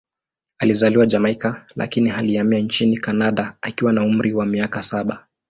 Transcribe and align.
Alizaliwa 0.57 1.05
Jamaika, 1.05 1.65
lakini 1.75 2.11
alihamia 2.11 2.59
nchini 2.59 2.97
Kanada 2.97 3.55
akiwa 3.61 3.93
na 3.93 4.03
umri 4.03 4.33
wa 4.33 4.45
miaka 4.45 4.83
saba. 4.83 5.27